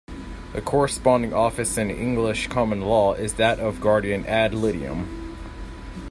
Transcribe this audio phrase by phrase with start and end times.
[0.53, 5.05] The corresponding office in English common law is that of guardian "ad litem".